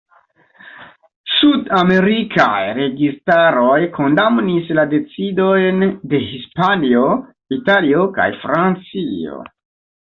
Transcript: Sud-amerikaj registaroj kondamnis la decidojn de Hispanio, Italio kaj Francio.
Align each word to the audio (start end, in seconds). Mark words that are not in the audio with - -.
Sud-amerikaj 1.33 2.61
registaroj 2.79 3.77
kondamnis 3.99 4.73
la 4.81 4.87
decidojn 4.95 5.87
de 6.15 6.25
Hispanio, 6.33 7.07
Italio 7.61 8.11
kaj 8.21 8.29
Francio. 8.43 9.43